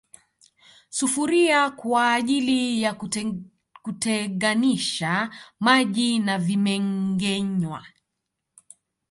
Sufuria 0.89 1.69
kwaajili 1.71 2.81
ya 2.81 2.95
kuteganisha 3.83 5.29
maji 5.59 6.19
na 6.19 6.37
vimengenywa 6.37 7.85